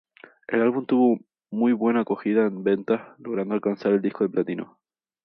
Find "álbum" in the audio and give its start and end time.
0.61-0.87